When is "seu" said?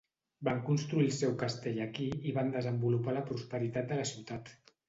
1.17-1.35